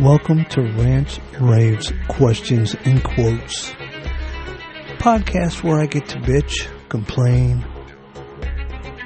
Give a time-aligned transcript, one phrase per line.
[0.00, 3.70] Welcome to Rants, Raves, Questions, and Quotes.
[4.98, 7.64] Podcast where I get to bitch, complain.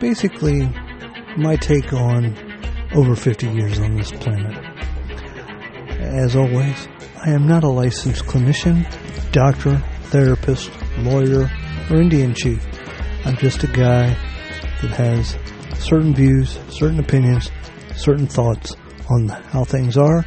[0.00, 0.68] Basically,
[1.37, 2.37] my take on
[2.92, 4.58] over 50 years on this planet.
[6.00, 6.88] As always,
[7.24, 8.85] I am not a licensed clinician,
[9.31, 11.49] doctor, therapist, lawyer,
[11.88, 12.67] or Indian chief.
[13.24, 14.09] I'm just a guy
[14.82, 15.38] that has
[15.78, 17.48] certain views, certain opinions,
[17.95, 18.74] certain thoughts
[19.09, 20.27] on how things are,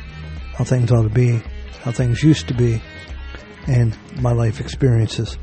[0.54, 1.42] how things ought to be,
[1.82, 2.82] how things used to be,
[3.68, 5.38] and my life experiences.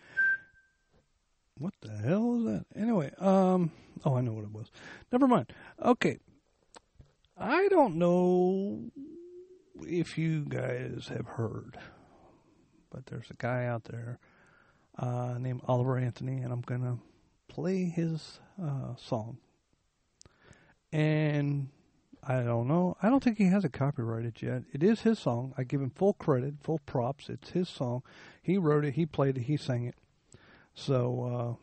[1.57, 2.65] What the hell is that?
[2.75, 3.71] Anyway, um,
[4.03, 4.71] oh, I know what it was.
[5.11, 5.53] Never mind.
[5.83, 6.17] Okay.
[7.37, 8.91] I don't know
[9.81, 11.77] if you guys have heard,
[12.89, 14.19] but there's a guy out there
[14.97, 16.99] uh, named Oliver Anthony, and I'm going to
[17.47, 19.37] play his uh, song.
[20.91, 21.69] And
[22.25, 22.95] I don't know.
[23.01, 24.63] I don't think he has it copyrighted yet.
[24.71, 25.53] It is his song.
[25.57, 27.29] I give him full credit, full props.
[27.29, 28.03] It's his song.
[28.41, 28.93] He wrote it.
[28.93, 29.41] He played it.
[29.43, 29.95] He sang it.
[30.73, 31.57] So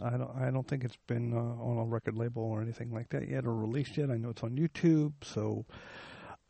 [0.00, 0.30] uh, I don't.
[0.36, 3.44] I don't think it's been uh, on a record label or anything like that yet,
[3.44, 4.10] or released yet.
[4.10, 5.12] I know it's on YouTube.
[5.22, 5.66] So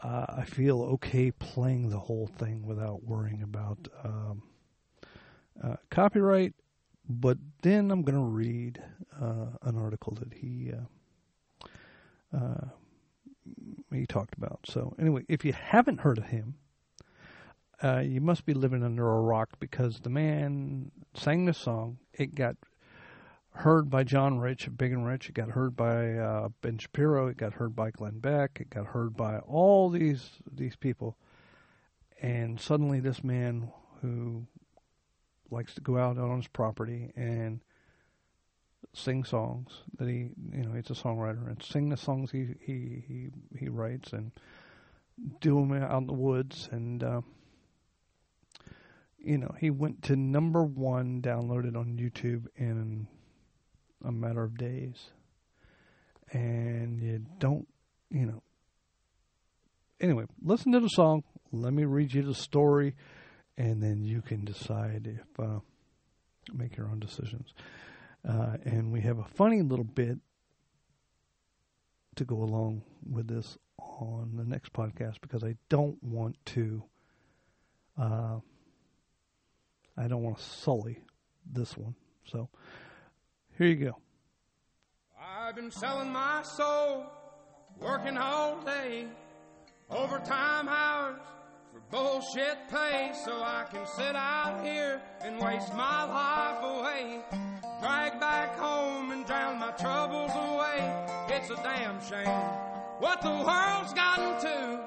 [0.03, 4.43] uh, I feel okay playing the whole thing without worrying about um,
[5.63, 6.55] uh, copyright
[7.09, 8.83] but then I'm going to read
[9.21, 12.69] uh, an article that he uh, uh,
[13.93, 14.61] he talked about.
[14.65, 16.55] So anyway, if you haven't heard of him,
[17.83, 21.99] uh, you must be living under a rock because the man sang the song.
[22.13, 22.57] It got
[23.51, 25.29] heard by John Rich, Big and Rich.
[25.29, 27.29] It got heard by uh, Ben Shapiro.
[27.29, 28.59] It got heard by Glenn Beck.
[28.61, 31.17] It got heard by all these these people.
[32.21, 34.47] And suddenly, this man who
[35.51, 37.61] likes to go out on his property and
[38.95, 43.05] sing songs that he you know he's a songwriter and sing the songs he he
[43.07, 43.29] he,
[43.59, 44.31] he writes and
[45.41, 46.69] do them out in the woods.
[46.71, 47.21] And uh,
[49.19, 53.07] you know he went to number one downloaded on YouTube in
[54.05, 55.11] a matter of days.
[56.33, 57.67] And you don't
[58.11, 58.43] you know.
[60.01, 61.25] Anyway listen to the song.
[61.53, 62.95] Let me read you the story
[63.57, 65.61] and then you can decide if uh,
[66.53, 67.55] make your own decisions.
[68.27, 70.19] Uh, and we have a funny little bit
[72.17, 76.83] to go along with this on the next podcast because I don't want to.
[77.99, 78.39] Uh,
[79.97, 81.01] I don't want to sully
[81.53, 81.95] this one.
[82.25, 82.49] So
[83.59, 83.97] here you go.
[85.21, 87.07] I've been selling my soul,
[87.81, 89.07] working all day,
[89.91, 91.21] overtime hours
[91.73, 97.23] for bullshit pay so I can sit out here and waste my life away.
[97.85, 101.07] Drag back home and drown my troubles away.
[101.29, 102.41] It's a damn shame
[102.99, 104.81] what the world's gotten to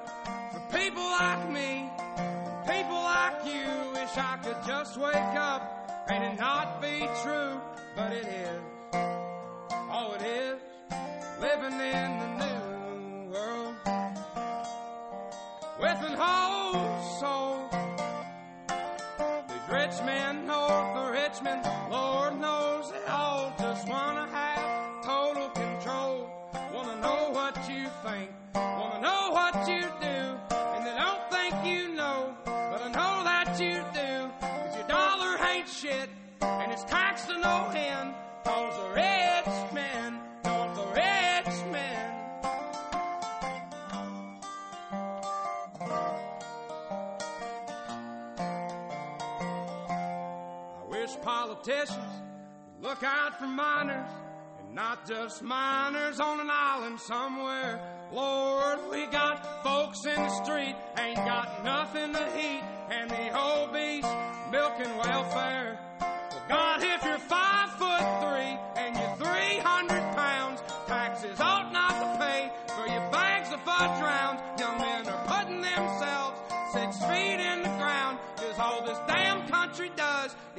[0.50, 1.88] for people like me,
[2.66, 3.70] people like you.
[3.94, 5.62] Wish I could just wake up
[6.08, 7.60] and it not be true,
[7.94, 8.62] but it is.
[8.92, 10.58] Oh, it is
[11.40, 13.76] living in the new world
[15.78, 17.68] with an whole soul.
[19.48, 21.62] These rich men oh, north of men,
[21.92, 22.57] Lord knows
[51.58, 52.22] politicians.
[52.80, 54.10] Look out for miners,
[54.60, 57.80] and not just miners on an island somewhere.
[58.12, 64.06] Lord, we got folks in the street, ain't got nothing to eat, and the obese
[64.50, 65.87] milking welfare.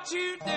[0.00, 0.50] What you do,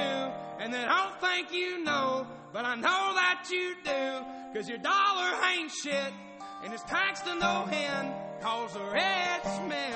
[0.60, 5.32] and they don't think you know, but I know that you do, cause your dollar
[5.52, 6.14] ain't shit,
[6.64, 9.93] and it's taxed to no end, cause the rich men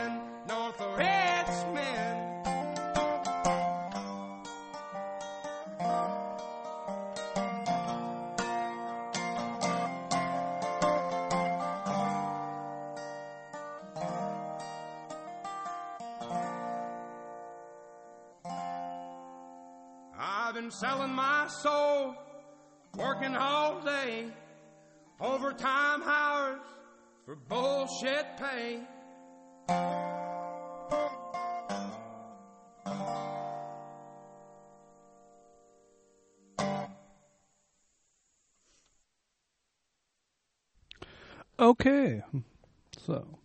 [20.79, 22.15] selling my soul,
[22.95, 24.27] working all day,
[25.19, 26.61] overtime hours
[27.25, 28.79] for bullshit pay.
[41.59, 42.21] Okay,
[42.99, 43.39] so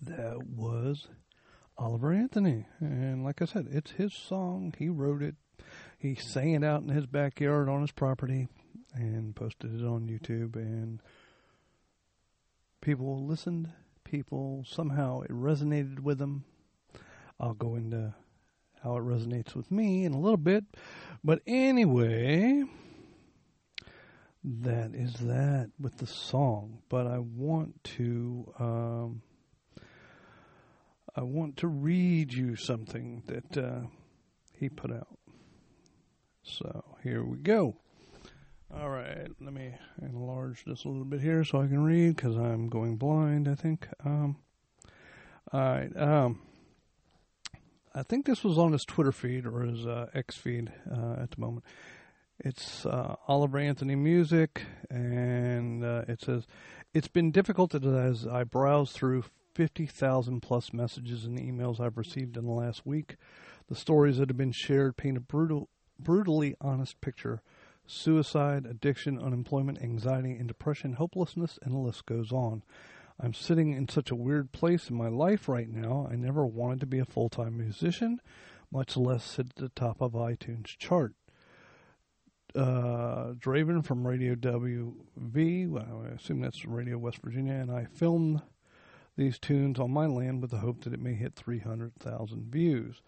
[0.00, 1.08] that was
[1.76, 4.72] Oliver Anthony, and like I said, it's his song.
[4.78, 5.34] He wrote it.
[6.02, 8.48] He sang it out in his backyard on his property,
[8.92, 10.56] and posted it on YouTube.
[10.56, 11.00] And
[12.80, 13.70] people listened.
[14.02, 16.42] People somehow it resonated with them.
[17.38, 18.14] I'll go into
[18.82, 20.64] how it resonates with me in a little bit,
[21.22, 22.64] but anyway
[24.42, 26.82] that is that with the song.
[26.88, 29.22] But I want to um,
[31.14, 33.86] I want to read you something that uh,
[34.58, 35.06] he put out.
[36.42, 37.76] So here we go.
[38.74, 42.36] All right, let me enlarge this a little bit here so I can read because
[42.36, 43.48] I'm going blind.
[43.48, 43.86] I think.
[44.04, 44.36] Um,
[45.52, 45.96] all right.
[45.96, 46.40] Um,
[47.94, 51.32] I think this was on his Twitter feed or his uh, X feed uh, at
[51.32, 51.64] the moment.
[52.38, 56.46] It's uh, Oliver Anthony Music, and uh, it says,
[56.94, 59.24] It's been difficult as I browse through
[59.54, 63.16] 50,000 plus messages and emails I've received in the last week.
[63.68, 65.68] The stories that have been shared paint a brutal,
[66.02, 67.42] brutally honest picture
[67.86, 72.62] suicide, addiction, unemployment, anxiety, and depression, hopelessness, and the list goes on.
[73.20, 76.08] I'm sitting in such a weird place in my life right now.
[76.10, 78.20] I never wanted to be a full time musician,
[78.70, 81.14] much less sit at the top of iTunes chart
[82.54, 85.68] uh, Draven from Radio WV.
[85.68, 88.42] Well, I assume that's Radio West Virginia, and I filmed
[89.16, 93.02] these tunes on my land with the hope that it may hit 300,000 views.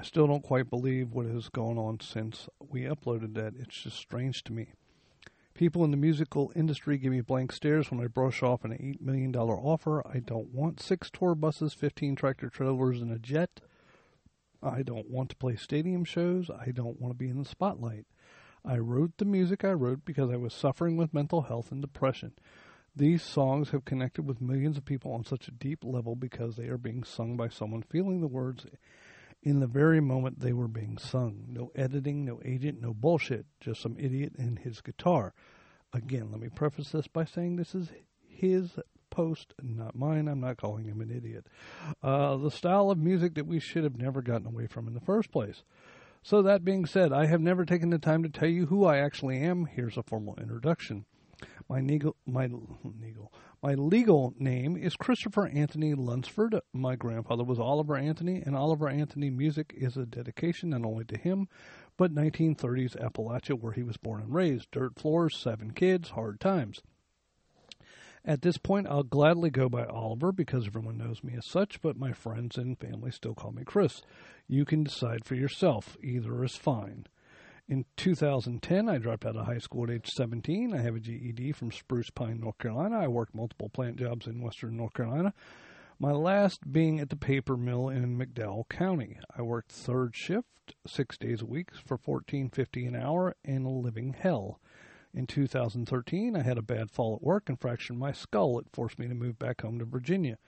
[0.00, 3.52] I still don't quite believe what has gone on since we uploaded that.
[3.60, 4.72] It's just strange to me.
[5.52, 9.02] People in the musical industry give me blank stares when I brush off an $8
[9.02, 10.02] million offer.
[10.08, 13.60] I don't want six tour buses, 15 tractor trailers, and a jet.
[14.62, 16.48] I don't want to play stadium shows.
[16.48, 18.06] I don't want to be in the spotlight.
[18.64, 22.32] I wrote the music I wrote because I was suffering with mental health and depression.
[22.96, 26.68] These songs have connected with millions of people on such a deep level because they
[26.68, 28.64] are being sung by someone feeling the words
[29.42, 31.44] in the very moment they were being sung.
[31.48, 33.46] No editing, no agent, no bullshit.
[33.60, 35.32] Just some idiot and his guitar.
[35.92, 37.90] Again, let me preface this by saying this is
[38.28, 38.78] his
[39.10, 40.28] post, not mine.
[40.28, 41.46] I'm not calling him an idiot.
[42.02, 45.00] Uh, the style of music that we should have never gotten away from in the
[45.00, 45.64] first place.
[46.22, 48.98] So, that being said, I have never taken the time to tell you who I
[48.98, 49.64] actually am.
[49.64, 51.06] Here's a formal introduction.
[51.70, 52.48] My legal, my
[53.00, 56.58] legal, my legal name is Christopher Anthony Lunsford.
[56.72, 61.16] My grandfather was Oliver Anthony, and Oliver Anthony music is a dedication not only to
[61.16, 61.46] him,
[61.96, 64.72] but 1930s Appalachia, where he was born and raised.
[64.72, 66.82] Dirt floors, seven kids, hard times.
[68.24, 71.96] At this point, I'll gladly go by Oliver because everyone knows me as such, but
[71.96, 74.02] my friends and family still call me Chris.
[74.48, 75.96] You can decide for yourself.
[76.02, 77.06] Either is fine.
[77.70, 80.74] In 2010, I dropped out of high school at age 17.
[80.74, 82.98] I have a GED from Spruce Pine, North Carolina.
[82.98, 85.32] I worked multiple plant jobs in western North Carolina.
[85.96, 89.20] My last being at the paper mill in McDowell County.
[89.38, 90.48] I worked third shift,
[90.84, 94.58] six days a week for fourteen fifty an hour in a living hell.
[95.14, 98.58] In 2013, I had a bad fall at work and fractured my skull.
[98.58, 100.38] It forced me to move back home to Virginia.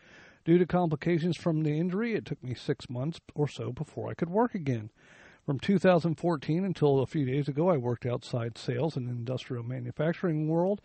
[0.44, 4.14] Due to complications from the injury, it took me six months or so before I
[4.14, 4.90] could work again.
[5.44, 10.80] From 2014 until a few days ago, I worked outside sales and industrial manufacturing world.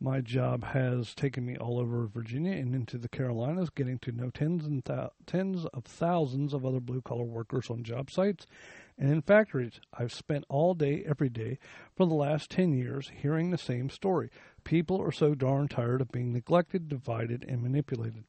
[0.00, 4.30] My job has taken me all over Virginia and into the Carolinas, getting to know
[4.30, 8.46] tens and th- tens of thousands of other blue collar workers on job sites
[8.96, 9.78] and in factories.
[9.92, 11.58] I've spent all day, every day,
[11.94, 14.30] for the last 10 years hearing the same story.
[14.64, 18.24] People are so darn tired of being neglected, divided, and manipulated.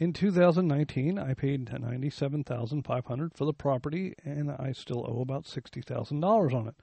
[0.00, 6.66] In 2019, I paid 97500 for the property, and I still owe about $60,000 on
[6.66, 6.74] it.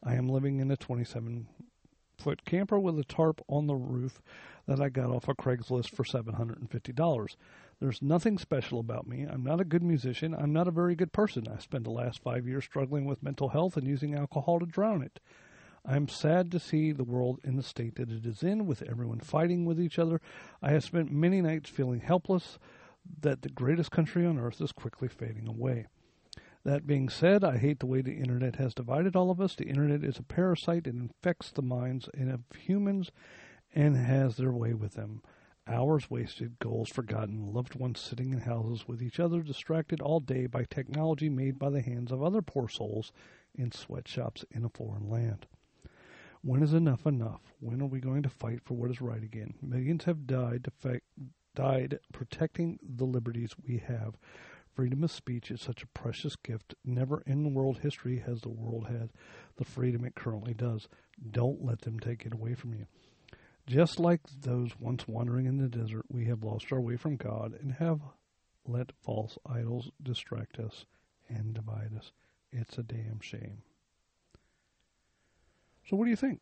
[0.00, 1.48] I am living in a 27
[2.18, 4.22] foot camper with a tarp on the roof
[4.68, 7.36] that I got off of Craigslist for $750.
[7.80, 9.24] There's nothing special about me.
[9.24, 10.32] I'm not a good musician.
[10.32, 11.48] I'm not a very good person.
[11.48, 15.02] I spent the last five years struggling with mental health and using alcohol to drown
[15.02, 15.18] it.
[15.84, 19.18] I'm sad to see the world in the state that it is in, with everyone
[19.18, 20.20] fighting with each other.
[20.62, 22.58] I have spent many nights feeling helpless
[23.20, 25.86] that the greatest country on earth is quickly fading away.
[26.64, 29.56] That being said, I hate the way the internet has divided all of us.
[29.56, 30.86] The internet is a parasite.
[30.86, 33.10] It infects the minds of humans
[33.74, 35.22] and has their way with them.
[35.66, 40.46] Hours wasted, goals forgotten, loved ones sitting in houses with each other, distracted all day
[40.46, 43.10] by technology made by the hands of other poor souls
[43.54, 45.46] in sweatshops in a foreign land.
[46.44, 47.40] When is enough enough?
[47.60, 49.54] When are we going to fight for what is right again?
[49.62, 50.66] Millions have died,
[51.54, 54.16] died protecting the liberties we have.
[54.74, 56.74] Freedom of speech is such a precious gift.
[56.84, 59.10] Never in world history has the world had
[59.56, 60.88] the freedom it currently does.
[61.30, 62.86] Don't let them take it away from you.
[63.66, 67.56] Just like those once wandering in the desert, we have lost our way from God
[67.60, 68.00] and have
[68.66, 70.86] let false idols distract us
[71.28, 72.10] and divide us.
[72.50, 73.62] It's a damn shame.
[75.88, 76.40] So, what do you think?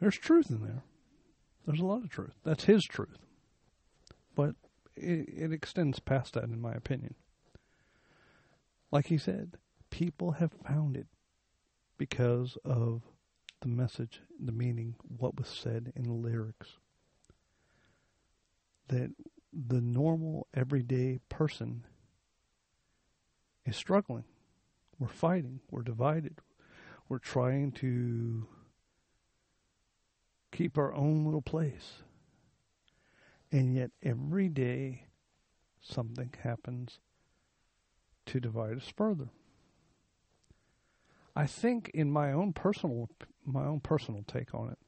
[0.00, 0.82] There's truth in there.
[1.66, 2.34] There's a lot of truth.
[2.44, 3.18] That's his truth.
[4.34, 4.54] But
[4.96, 7.14] it, it extends past that, in my opinion.
[8.90, 9.58] Like he said,
[9.90, 11.06] people have found it
[11.98, 13.02] because of
[13.60, 16.78] the message, the meaning, what was said in the lyrics.
[18.88, 19.10] That
[19.52, 21.84] the normal, everyday person
[23.66, 24.24] is struggling.
[25.00, 25.60] We're fighting.
[25.70, 26.36] We're divided.
[27.08, 28.46] We're trying to
[30.52, 32.02] keep our own little place.
[33.50, 35.06] And yet, every day,
[35.80, 37.00] something happens
[38.26, 39.30] to divide us further.
[41.34, 43.08] I think, in my own personal
[43.44, 44.78] my own personal take on it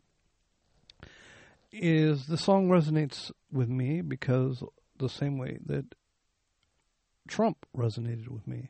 [1.72, 4.62] is the song resonates with me because
[4.98, 5.94] the same way that
[7.26, 8.68] Trump resonated with me.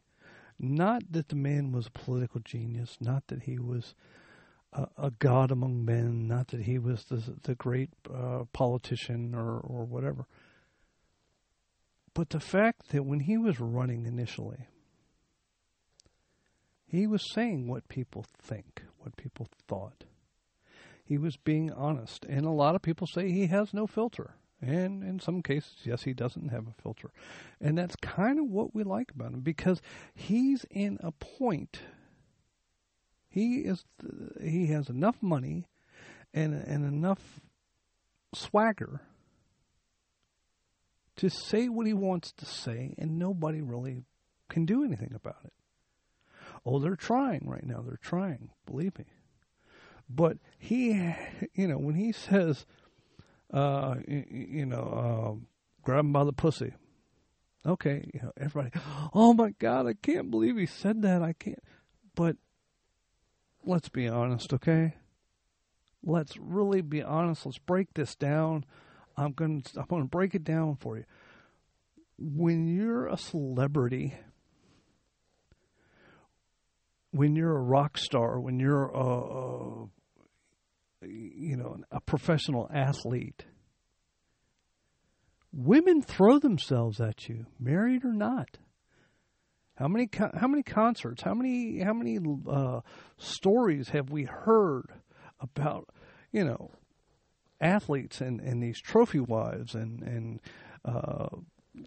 [0.58, 3.94] Not that the man was a political genius, not that he was
[4.72, 9.58] a, a god among men, not that he was the, the great uh, politician or,
[9.58, 10.26] or whatever.
[12.14, 14.66] But the fact that when he was running initially,
[16.86, 20.04] he was saying what people think, what people thought.
[21.04, 22.24] He was being honest.
[22.28, 24.34] And a lot of people say he has no filter.
[24.62, 27.10] And in some cases, yes, he doesn't have a filter.
[27.60, 29.82] And that's kind of what we like about him because
[30.14, 31.80] he's in a point.
[33.28, 33.84] He is
[34.40, 35.66] he has enough money
[36.32, 37.40] and and enough
[38.34, 39.00] swagger
[41.16, 44.04] to say what he wants to say and nobody really
[44.48, 45.52] can do anything about it.
[46.64, 47.82] Oh, they're trying right now.
[47.82, 49.06] They're trying, believe me.
[50.08, 51.14] But he,
[51.54, 52.66] you know, when he says,
[53.52, 55.44] uh, you, you know, uh,
[55.82, 56.72] grab him by the pussy.
[57.64, 58.74] Okay, you know, everybody,
[59.14, 61.22] oh my God, I can't believe he said that.
[61.22, 61.62] I can't.
[62.14, 62.36] But
[63.64, 64.94] let's be honest, okay?
[66.04, 67.46] Let's really be honest.
[67.46, 68.64] Let's break this down.
[69.16, 71.04] I'm going to I'm going to break it down for you.
[72.18, 74.14] When you're a celebrity,
[77.12, 79.88] when you're a rock star, when you're a, a
[81.04, 83.44] you know a professional athlete,
[85.52, 88.58] women throw themselves at you, married or not.
[89.76, 91.22] How many how many concerts?
[91.22, 92.18] How many how many
[92.48, 92.80] uh,
[93.16, 94.92] stories have we heard
[95.40, 95.88] about
[96.30, 96.70] you know
[97.60, 100.40] athletes and, and these trophy wives and and
[100.84, 101.28] uh,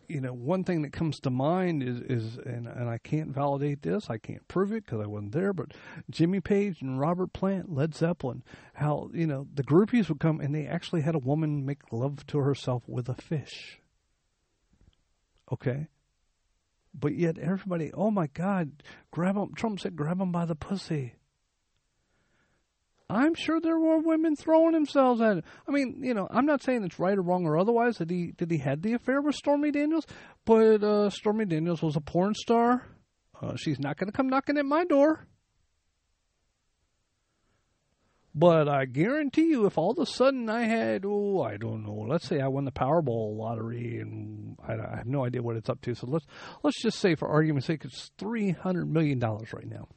[0.07, 3.83] you know, one thing that comes to mind is, is and, and I can't validate
[3.83, 5.73] this, I can't prove it because I wasn't there, but
[6.09, 10.55] Jimmy Page and Robert Plant, Led Zeppelin, how, you know, the groupies would come and
[10.55, 13.79] they actually had a woman make love to herself with a fish.
[15.51, 15.87] Okay?
[16.93, 21.13] But yet everybody, oh my God, grab him, Trump said grab him by the pussy.
[23.09, 25.45] I'm sure there were women throwing themselves at it.
[25.67, 28.31] I mean, you know, I'm not saying it's right or wrong or otherwise that he
[28.31, 30.07] did he had the affair with Stormy Daniels,
[30.43, 32.87] but uh, Stormy Daniels was a porn star.
[33.39, 35.27] Uh, she's not going to come knocking at my door.
[38.37, 42.05] But I guarantee you, if all of a sudden I had, oh, I don't know,
[42.09, 45.69] let's say I won the Powerball lottery, and I, I have no idea what it's
[45.69, 45.95] up to.
[45.95, 46.25] So let's
[46.61, 49.87] let's just say, for argument's sake, it's three hundred million dollars right now.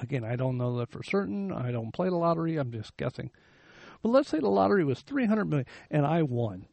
[0.00, 1.52] Again, I don't know that for certain.
[1.52, 2.56] I don't play the lottery.
[2.56, 3.30] I'm just guessing.
[4.02, 6.66] But let's say the lottery was three hundred million, and I won.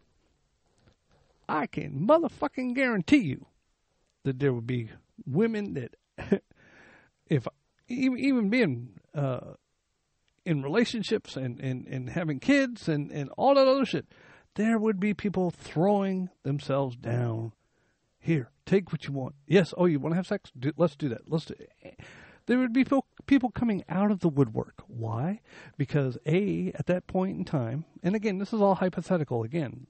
[1.48, 3.48] I can motherfucking guarantee you
[4.24, 4.90] that there would be
[5.26, 5.96] women that,
[7.28, 7.48] if
[7.88, 9.54] even even being uh,
[10.46, 14.06] in relationships and, and, and having kids and, and all that other shit,
[14.56, 17.52] there would be people throwing themselves down.
[18.20, 19.36] Here, take what you want.
[19.48, 20.52] Yes, oh, you want to have sex?
[20.58, 21.30] Do, let's do that.
[21.30, 22.00] Let's do it.
[22.48, 23.06] There would be people
[23.54, 24.84] coming out of the woodwork.
[24.88, 25.42] Why?
[25.78, 29.88] Because A, at that point in time, and again, this is all hypothetical again,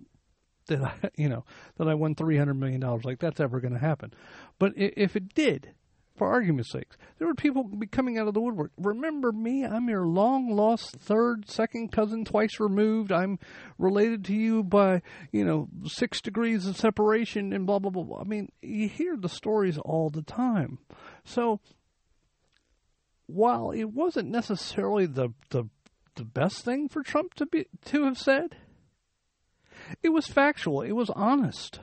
[0.68, 1.46] that I, you know,
[1.77, 2.82] that I won $300 million.
[3.04, 4.13] Like that's ever going to happen.
[4.60, 5.74] But if it did,
[6.15, 6.94] for argument's sake.
[7.18, 8.72] There were people be coming out of the woodwork.
[8.77, 9.65] Remember me?
[9.65, 13.12] I'm your long lost third, second cousin, twice removed.
[13.12, 13.38] I'm
[13.77, 15.01] related to you by,
[15.32, 18.22] you know, six degrees of separation and blah, blah, blah, blah.
[18.22, 20.80] I mean, you hear the stories all the time.
[21.25, 21.60] So,
[23.27, 25.65] while it wasn't necessarily the, the,
[26.15, 28.55] the best thing for Trump to be, to have said,
[30.01, 30.82] it was factual.
[30.82, 31.79] It was honest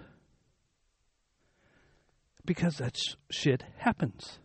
[2.45, 2.97] because that
[3.31, 4.39] shit happens.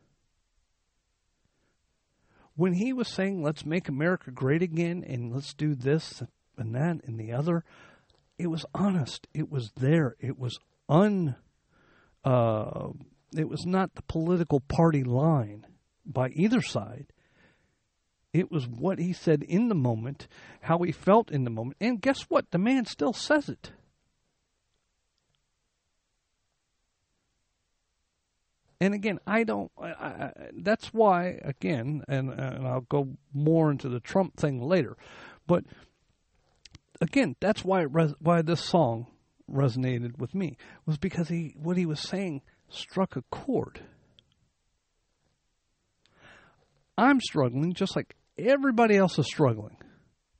[2.55, 6.23] When he was saying, let's make America great again and let's do this
[6.57, 7.63] and that and the other,
[8.39, 9.27] it was honest.
[9.33, 10.15] It was there.
[10.19, 11.35] It was un.
[12.23, 12.89] Uh,
[13.35, 15.65] it was not the political party line
[16.11, 17.07] by either side.
[18.33, 20.27] It was what he said in the moment,
[20.61, 21.77] how he felt in the moment.
[21.79, 22.51] And guess what?
[22.51, 23.71] The man still says it.
[28.79, 29.71] and again, I don't.
[29.81, 34.97] I, I, that's why, again, and and I'll go more into the Trump thing later,
[35.47, 35.63] but
[37.01, 39.07] again, that's why res, why this song
[39.49, 43.81] resonated with me was because he what he was saying struck a chord.
[46.97, 49.77] I'm struggling just like everybody else is struggling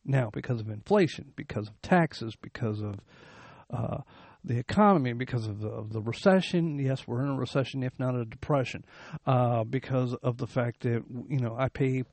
[0.05, 2.95] now because of inflation, because of taxes, because of
[3.69, 3.97] uh,
[4.43, 6.79] the economy because of the, of the, recession.
[6.79, 8.85] Yes, we're in a recession, if not a depression,
[9.25, 12.03] uh, because of the fact that you know I pay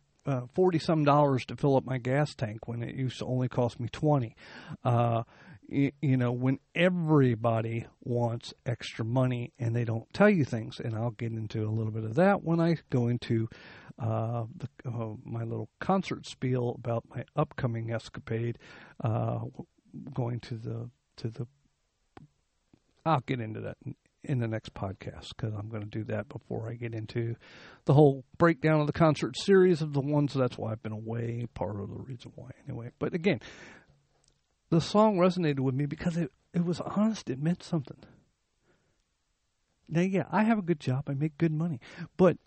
[0.55, 3.49] forty uh, some dollars to fill up my gas tank when it used to only
[3.49, 4.35] cost me twenty.
[4.83, 5.23] Uh,
[5.69, 10.95] you, you know, when everybody wants extra money and they don't tell you things, and
[10.95, 13.49] I'll get into a little bit of that when I go into
[13.99, 18.59] uh, the, uh, my little concert spiel about my upcoming escapade,
[19.03, 19.41] uh,
[20.13, 21.47] going to the to the
[23.07, 26.29] I'll get into that in, in the next podcast because I'm going to do that
[26.29, 27.37] before I get into
[27.85, 30.35] the whole breakdown of the concert series of the ones.
[30.35, 31.47] That's why I've been away.
[31.55, 32.91] Part of the reason why, anyway.
[32.99, 33.41] But again,
[34.71, 37.31] the song resonated with me because it it was honest.
[37.31, 37.99] It meant something.
[39.89, 41.05] Now, yeah, I have a good job.
[41.09, 41.79] I make good money,
[42.17, 42.39] but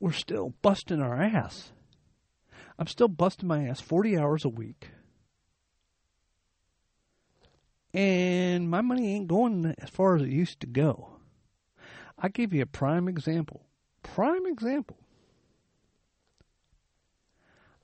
[0.00, 1.72] we're still busting our ass.
[2.78, 4.88] I'm still busting my ass 40 hours a week
[7.92, 11.16] and my money ain't going as far as it used to go.
[12.18, 13.66] I give you a prime example.
[14.02, 14.98] Prime example.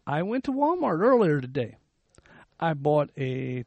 [0.07, 1.77] I went to Walmart earlier today.
[2.61, 3.65] I bought a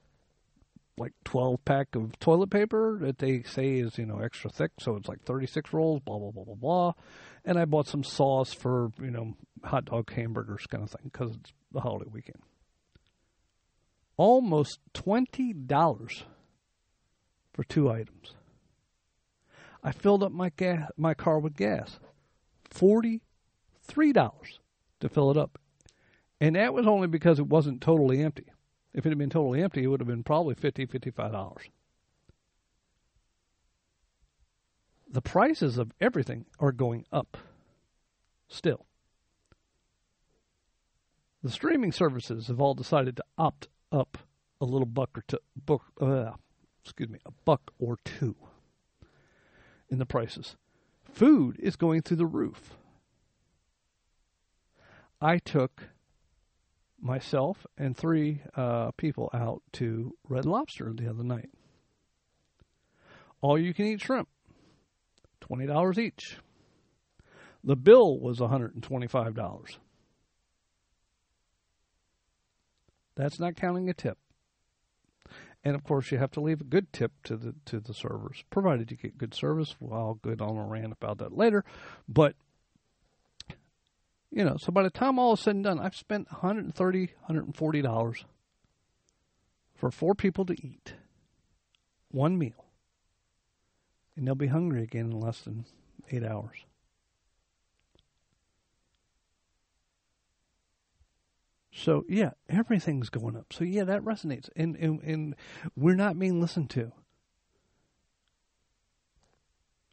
[0.99, 4.95] like 12 pack of toilet paper that they say is, you know, extra thick, so
[4.95, 6.93] it's like 36 rolls, blah blah blah blah blah.
[7.45, 11.35] And I bought some sauce for, you know, hot dog hamburgers kind of thing cuz
[11.35, 12.41] it's the holiday weekend
[14.19, 16.23] almost $20
[17.53, 18.35] for two items.
[19.81, 21.99] I filled up my gas, my car with gas.
[22.69, 23.21] $43
[24.99, 25.57] to fill it up.
[26.41, 28.51] And that was only because it wasn't totally empty.
[28.99, 31.55] If it had been totally empty, it would have been probably $50, $55.
[35.09, 37.37] The prices of everything are going up
[38.49, 38.87] still.
[41.41, 44.17] The streaming services have all decided to opt up
[44.59, 46.33] a little buck or two, uh,
[46.83, 48.35] excuse me, a buck or two
[49.87, 50.57] in the prices.
[51.05, 52.75] Food is going through the roof.
[55.21, 55.83] I took
[57.01, 61.49] myself and three uh, people out to Red Lobster the other night.
[63.41, 64.27] All you can eat shrimp,
[65.41, 66.37] $20 each.
[67.63, 69.77] The bill was $125.
[73.15, 74.17] That's not counting a tip.
[75.63, 78.45] And of course, you have to leave a good tip to the to the servers,
[78.49, 79.75] provided you get good service.
[79.79, 81.65] Well, I'll go on a rant about that later.
[82.07, 82.35] But
[84.31, 87.81] you know, so by the time all is said and done, I've spent 130 140
[87.81, 88.25] dollars
[89.75, 90.93] for four people to eat
[92.11, 92.65] one meal,
[94.15, 95.65] and they'll be hungry again in less than
[96.11, 96.65] eight hours.
[101.71, 103.53] So yeah, everything's going up.
[103.53, 105.35] So yeah, that resonates, and and, and
[105.75, 106.91] we're not being listened to.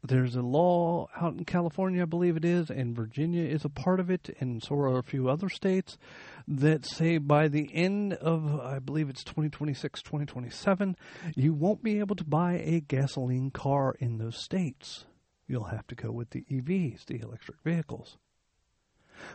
[0.09, 3.99] There's a law out in California, I believe it is, and Virginia is a part
[3.99, 5.99] of it, and so are a few other states
[6.47, 10.97] that say by the end of, I believe it's 2026, 2027,
[11.35, 15.07] you won't be able to buy a gasoline car in those states.
[15.49, 18.17] You'll have to go with the EVs, the electric vehicles.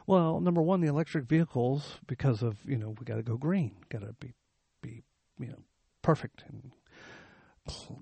[0.07, 3.77] Well, number one, the electric vehicles, because of you know we got to go green,
[3.89, 4.33] got to be
[4.81, 5.03] be
[5.39, 5.63] you know
[6.01, 6.71] perfect and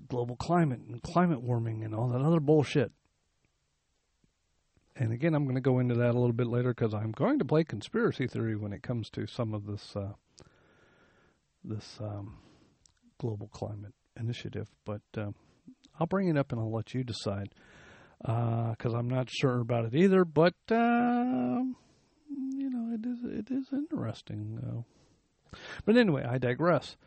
[0.07, 2.91] global climate and climate warming and all that other bullshit.
[4.95, 7.39] And again, I'm going to go into that a little bit later because I'm going
[7.39, 10.13] to play conspiracy theory when it comes to some of this uh,
[11.63, 12.37] this um,
[13.17, 14.67] global climate initiative.
[14.85, 15.31] But uh,
[15.99, 17.53] I'll bring it up and I'll let you decide
[18.21, 20.25] because uh, I'm not sure about it either.
[20.25, 21.63] But uh,
[22.29, 24.85] you know, it is it is interesting.
[25.85, 26.97] But anyway, I digress.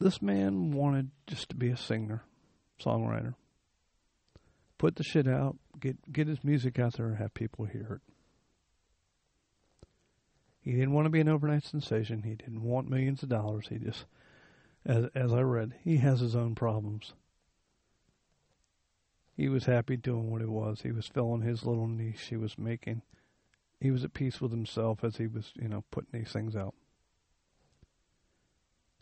[0.00, 2.22] This man wanted just to be a singer,
[2.82, 3.34] songwriter.
[4.78, 8.14] Put the shit out, get get his music out there, and have people hear it.
[10.62, 12.22] He didn't want to be an overnight sensation.
[12.22, 13.66] He didn't want millions of dollars.
[13.68, 14.06] He just
[14.86, 17.12] as as I read, he has his own problems.
[19.36, 20.80] He was happy doing what it was.
[20.80, 23.02] He was filling his little niche he was making.
[23.80, 26.74] He was at peace with himself as he was, you know, putting these things out.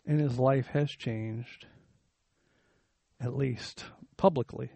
[0.09, 1.67] And his life has changed,
[3.21, 3.85] at least
[4.17, 4.71] publicly.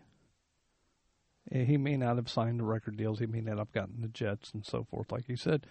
[1.52, 4.52] He may not have signed the record deals, he may not have gotten the jets
[4.54, 5.66] and so forth, like he said,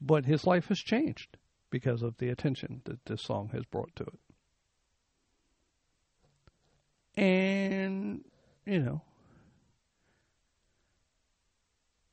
[0.00, 1.36] but his life has changed
[1.70, 4.18] because of the attention that this song has brought to it.
[7.16, 8.24] And,
[8.66, 9.02] you know,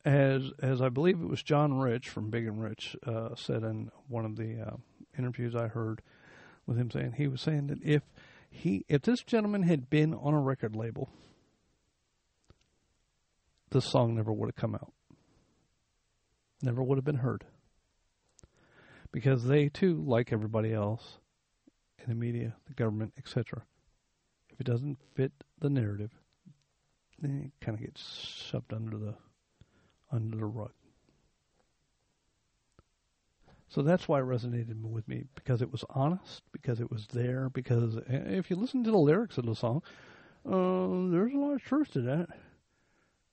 [0.05, 3.89] as as I believe it was John Rich from Big and Rich uh, said in
[4.07, 4.75] one of the uh,
[5.17, 6.03] interviews I heard
[6.71, 8.01] with him saying he was saying that if
[8.49, 11.09] he if this gentleman had been on a record label,
[13.71, 14.93] this song never would have come out,
[16.61, 17.45] never would have been heard,
[19.11, 21.17] because they too, like everybody else
[21.99, 23.63] in the media, the government, etc.,
[24.49, 26.11] if it doesn't fit the narrative,
[27.19, 28.01] then it kind of gets
[28.49, 29.15] shoved under the
[30.11, 30.71] under the rug.
[33.73, 37.49] So that's why it resonated with me because it was honest, because it was there.
[37.49, 39.81] Because if you listen to the lyrics of the song,
[40.45, 42.27] uh, there's a lot of truth to that.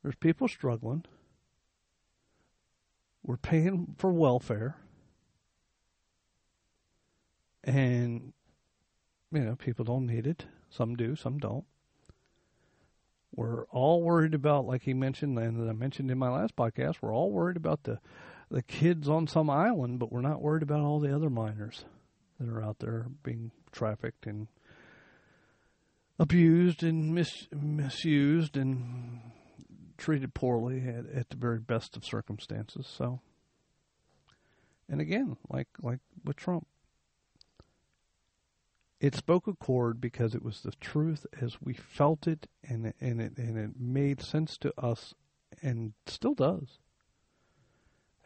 [0.01, 1.05] There's people struggling.
[3.25, 4.77] We're paying for welfare.
[7.65, 8.33] And,
[9.33, 10.47] you know, people don't need it.
[10.71, 11.65] Some do, some don't.
[13.35, 17.13] We're all worried about, like he mentioned, and I mentioned in my last podcast, we're
[17.13, 17.99] all worried about the
[18.51, 21.85] the kids on some island, but we're not worried about all the other minors
[22.39, 24.49] that are out there being trafficked and
[26.19, 29.21] abused and mis- misused and
[29.97, 32.87] treated poorly at, at the very best of circumstances.
[32.87, 33.21] So,
[34.89, 36.67] and again, like like with Trump,
[39.01, 43.21] it spoke a chord because it was the truth as we felt it and and
[43.21, 45.15] it and it made sense to us
[45.63, 46.79] and still does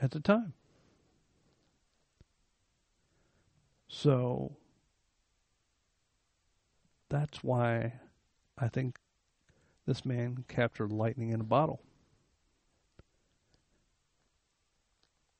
[0.02, 0.52] at the time.
[3.88, 4.56] So
[7.08, 7.94] that's why
[8.58, 8.98] I think
[9.86, 11.80] this man captured lightning in a bottle.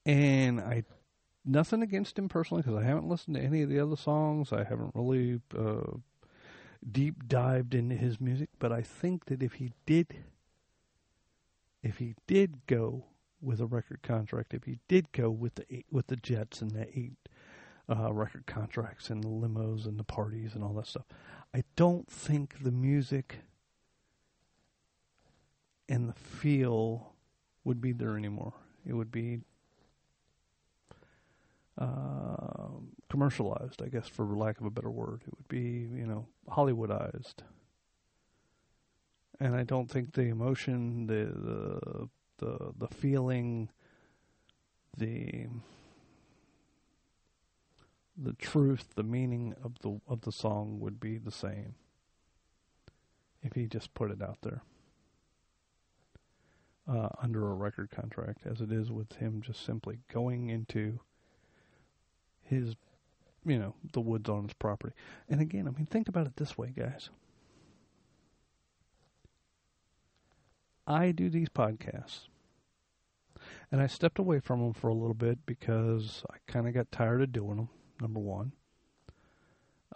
[0.07, 0.85] And I
[1.45, 4.53] nothing against him personally because I haven't listened to any of the other songs.
[4.53, 5.99] I haven't really uh,
[6.91, 10.15] deep dived into his music, but I think that if he did,
[11.83, 13.07] if he did go
[13.43, 16.71] with a record contract, if he did go with the eight, with the Jets and
[16.71, 17.17] the eight
[17.89, 21.07] uh, record contracts and the limos and the parties and all that stuff,
[21.55, 23.41] I don't think the music
[25.89, 27.13] and the feel
[27.65, 28.55] would be there anymore.
[28.87, 29.41] It would be
[31.79, 32.69] uh,
[33.11, 35.23] commercialized, I guess, for lack of a better word.
[35.27, 37.37] It would be, you know, Hollywoodized.
[39.41, 43.69] And I don't think the emotion, the the the, the feeling,
[44.97, 45.47] the
[48.17, 51.75] the truth, the meaning of the of the song would be the same
[53.43, 54.63] if he just put it out there
[56.89, 61.01] uh, under a record contract, as it is with him just simply going into
[62.43, 62.75] his,
[63.45, 64.95] you know, the woods on his property.
[65.29, 67.11] And again, I mean, think about it this way, guys.
[70.87, 72.29] I do these podcasts.
[73.71, 76.93] And I stepped away from them for a little bit because I kind of got
[76.93, 77.69] tired of doing them,
[78.01, 78.53] number one.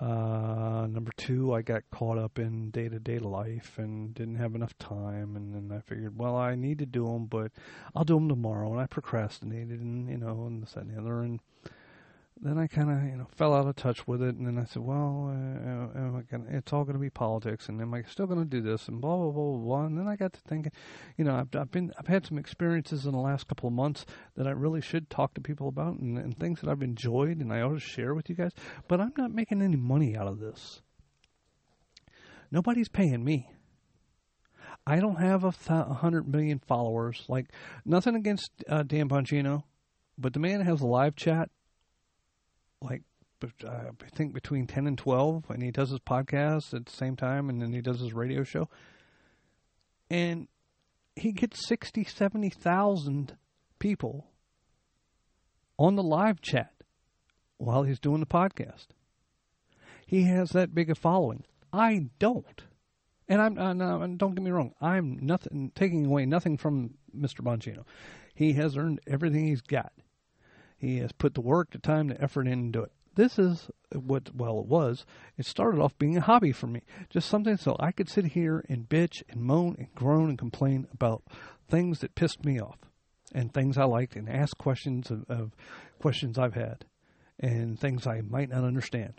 [0.00, 4.54] Uh, number two, I got caught up in day to day life and didn't have
[4.54, 5.36] enough time.
[5.36, 7.52] And then I figured, well, I need to do them, but
[7.94, 8.72] I'll do them tomorrow.
[8.72, 11.22] And I procrastinated and, you know, and this and the other.
[11.22, 11.40] And
[12.40, 14.64] then I kind of you know fell out of touch with it, and then I
[14.64, 18.02] said, well, uh, am I gonna, it's all going to be politics, and am I
[18.02, 19.84] still going to do this, and blah blah blah blah blah.
[19.86, 20.72] And then I got to thinking,
[21.16, 24.04] you know, I've, I've been I've had some experiences in the last couple of months
[24.36, 27.52] that I really should talk to people about, and, and things that I've enjoyed, and
[27.52, 28.52] I ought to share with you guys.
[28.86, 30.82] But I'm not making any money out of this.
[32.50, 33.50] Nobody's paying me.
[34.86, 37.24] I don't have a th- hundred million followers.
[37.28, 37.46] Like
[37.84, 39.62] nothing against uh, Dan Bongino,
[40.18, 41.50] but the man has a live chat
[42.80, 43.02] like
[43.64, 47.16] uh, I think between 10 and 12 and he does his podcast at the same
[47.16, 48.68] time and then he does his radio show.
[50.10, 50.48] And
[51.14, 53.36] he gets 60 70,000
[53.78, 54.28] people
[55.78, 56.72] on the live chat
[57.58, 58.86] while he's doing the podcast.
[60.06, 61.44] He has that big a following.
[61.72, 62.62] I don't.
[63.28, 64.72] And I'm uh, don't get me wrong.
[64.80, 67.40] I'm nothing taking away nothing from Mr.
[67.40, 67.84] Bongino.
[68.34, 69.92] He has earned everything he's got
[70.76, 72.92] he has put the work, the time, the effort into it.
[73.14, 75.06] This is what, well, it was.
[75.38, 76.82] It started off being a hobby for me.
[77.08, 80.86] Just something so I could sit here and bitch and moan and groan and complain
[80.92, 81.22] about
[81.68, 82.78] things that pissed me off
[83.34, 85.52] and things I liked and ask questions of, of
[85.98, 86.84] questions I've had
[87.40, 89.14] and things I might not understand.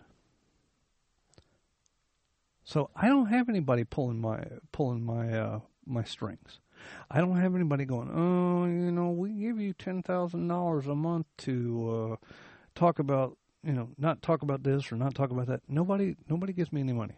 [2.64, 6.60] So I don't have anybody pulling my pulling my uh, my strings.
[7.10, 10.96] I don't have anybody going, oh, you know, we give you ten thousand dollars a
[10.96, 12.28] month to uh,
[12.76, 15.62] talk about, you know, not talk about this or not talk about that.
[15.68, 17.16] Nobody, nobody gives me any money.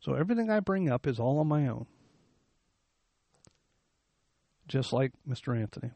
[0.00, 1.86] So everything I bring up is all on my own.
[4.66, 5.56] Just like Mr.
[5.56, 5.90] Anthony.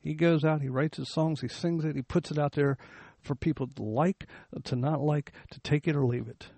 [0.00, 2.78] He goes out, he writes his songs, he sings it, he puts it out there
[3.20, 4.26] for people to like,
[4.64, 6.48] to not like, to take it or leave it.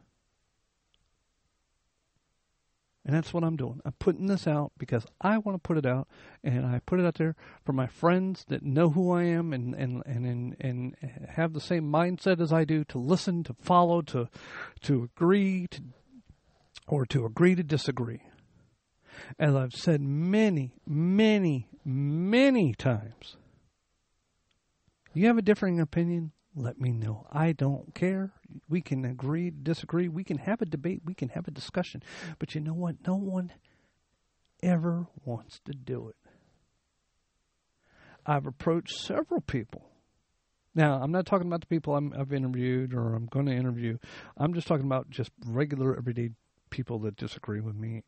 [3.04, 3.80] And that's what I'm doing.
[3.84, 6.06] I'm putting this out because I want to put it out,
[6.44, 7.34] and I put it out there
[7.64, 10.96] for my friends that know who I am and and and and, and
[11.30, 14.28] have the same mindset as I do to listen, to follow, to
[14.82, 15.82] to agree, to
[16.86, 18.22] or to agree to disagree.
[19.38, 23.36] As I've said many, many, many times,
[25.12, 27.26] you have a differing opinion let me know.
[27.32, 28.32] I don't care.
[28.68, 30.08] We can agree, disagree.
[30.08, 31.02] We can have a debate.
[31.04, 32.02] We can have a discussion.
[32.38, 32.96] But you know what?
[33.06, 33.52] No one
[34.62, 36.16] ever wants to do it.
[38.26, 39.88] I've approached several people.
[40.74, 43.98] Now, I'm not talking about the people i have interviewed or I'm going to interview.
[44.36, 46.30] I'm just talking about just regular, everyday
[46.70, 48.02] people that disagree with me,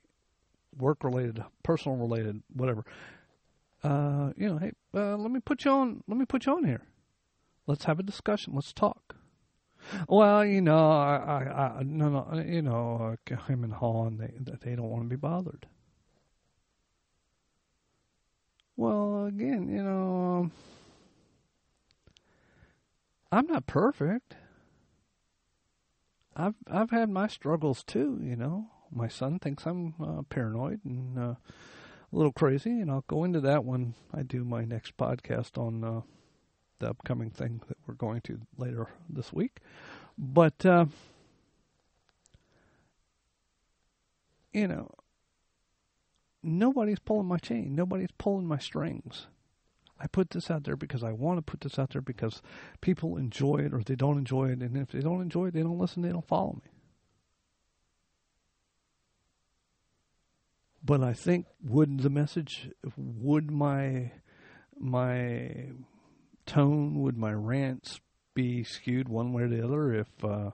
[0.78, 2.84] work related, personal related, whatever.
[3.82, 6.02] Uh, you know, hey, uh, let me put you on.
[6.08, 6.80] Let me put you on here.
[7.66, 8.54] Let's have a discussion.
[8.54, 9.16] Let's talk.
[10.08, 14.76] Well, you know, I, I, I no, no, you know, him and Han, they, they
[14.76, 15.66] don't want to be bothered.
[18.76, 20.52] Well, again, you know, um,
[23.30, 24.36] I'm not perfect.
[26.36, 28.18] I've I've had my struggles too.
[28.22, 31.36] You know, my son thinks I'm uh, paranoid and uh, a
[32.10, 36.00] little crazy, and I'll go into that when I do my next podcast on uh,
[36.84, 39.60] the upcoming thing that we're going to later this week.
[40.18, 40.84] But, uh,
[44.52, 44.90] you know,
[46.42, 47.74] nobody's pulling my chain.
[47.74, 49.28] Nobody's pulling my strings.
[49.98, 52.42] I put this out there because I want to put this out there because
[52.82, 54.60] people enjoy it or they don't enjoy it.
[54.60, 56.70] And if they don't enjoy it, they don't listen, they don't follow me.
[60.84, 62.68] But I think would the message,
[62.98, 64.12] would my
[64.78, 65.68] my
[66.46, 68.00] tone would my rants
[68.34, 70.50] be skewed one way or the other if, uh,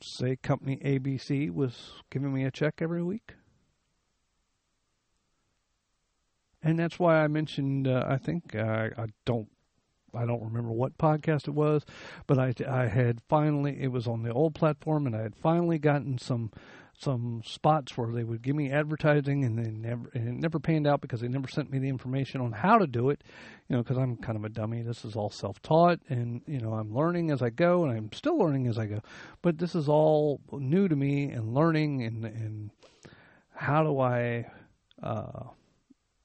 [0.00, 3.34] say, company ABC was giving me a check every week?
[6.62, 7.88] And that's why I mentioned.
[7.88, 9.48] Uh, I think uh, I don't.
[10.12, 11.84] I don't remember what podcast it was,
[12.26, 13.80] but I, I had finally.
[13.80, 16.50] It was on the old platform, and I had finally gotten some
[17.00, 20.86] some spots where they would give me advertising and they never and it never panned
[20.86, 23.22] out because they never sent me the information on how to do it
[23.68, 26.74] you know because i'm kind of a dummy this is all self-taught and you know
[26.74, 29.00] i'm learning as i go and i'm still learning as i go
[29.40, 32.70] but this is all new to me and learning and and
[33.54, 34.46] how do i
[35.02, 35.44] uh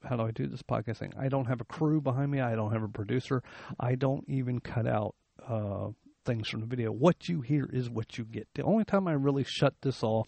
[0.03, 1.17] how do I do this podcasting?
[1.17, 2.39] I don't have a crew behind me.
[2.39, 3.41] I don't have a producer.
[3.79, 5.15] I don't even cut out
[5.47, 5.89] uh,
[6.25, 6.91] things from the video.
[6.91, 8.47] What you hear is what you get.
[8.55, 10.27] The only time I really shut this off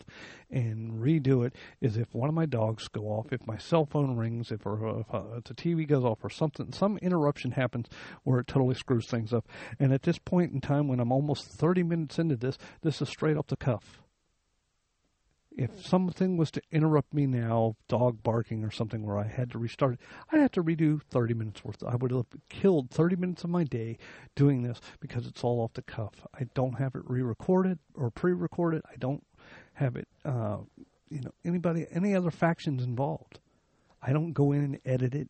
[0.49, 4.15] and redo it is if one of my dogs go off, if my cell phone
[4.15, 7.87] rings, if, or, if, uh, the TV goes off, or something, some interruption happens
[8.23, 9.47] where it totally screws things up.
[9.79, 13.09] And at this point in time, when I'm almost 30 minutes into this, this is
[13.09, 14.01] straight off the cuff
[15.57, 19.57] if something was to interrupt me now, dog barking or something where I had to
[19.57, 19.99] restart it,
[20.31, 21.83] I'd have to redo 30 minutes worth.
[21.83, 23.97] I would have killed 30 minutes of my day
[24.35, 26.27] doing this because it's all off the cuff.
[26.39, 28.83] I don't have it re-recorded or pre-recorded.
[28.91, 29.25] I don't
[29.73, 30.57] have it, uh,
[31.09, 33.39] you know, anybody, any other factions involved.
[34.01, 35.29] I don't go in and edit it.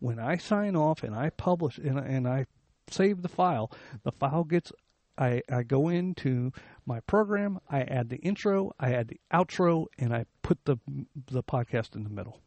[0.00, 2.46] When I sign off and I publish and, and I
[2.90, 3.70] save the file,
[4.02, 4.72] the file gets
[5.20, 6.50] I, I go into
[6.86, 10.78] my program, I add the intro, I add the outro, and I put the
[11.30, 12.40] the podcast in the middle.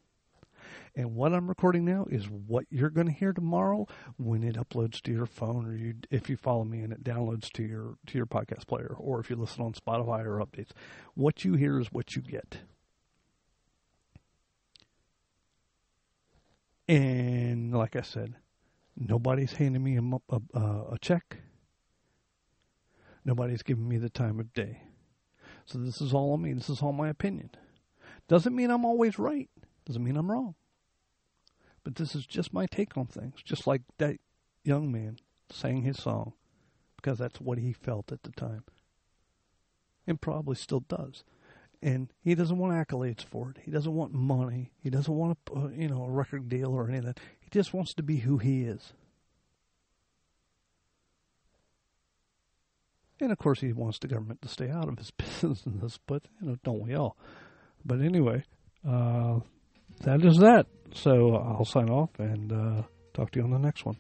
[0.96, 5.02] And what I'm recording now is what you're going to hear tomorrow when it uploads
[5.02, 8.18] to your phone, or you, if you follow me and it downloads to your to
[8.18, 10.72] your podcast player, or if you listen on Spotify or updates.
[11.14, 12.58] What you hear is what you get.
[16.88, 18.36] And like I said,
[18.98, 20.60] nobody's handing me a, a,
[20.94, 21.38] a check
[23.26, 24.84] Nobody's giving me the time of day.
[25.66, 26.58] So this is all I mean.
[26.58, 27.52] This is all my opinion.
[28.28, 29.50] Doesn't mean I'm always right.
[29.86, 30.56] Doesn't mean I'm wrong.
[31.84, 33.42] But this is just my take on things.
[33.44, 34.18] Just like that
[34.64, 35.18] young man
[35.50, 36.34] sang his song
[36.96, 38.64] because that's what he felt at the time.
[40.08, 41.24] And probably still does.
[41.82, 43.58] And he doesn't want accolades for it.
[43.64, 44.72] He doesn't want money.
[44.82, 47.16] He doesn't want a, you know, a record deal or anything.
[47.42, 48.94] He just wants to be who he is.
[53.20, 56.50] And of course, he wants the government to stay out of his business, but you
[56.50, 57.18] know, don't we all?
[57.86, 58.44] But anyway,
[58.88, 59.40] uh,
[60.02, 60.66] that is that.
[60.94, 63.98] So I'll sign off and uh, talk to you on the next one.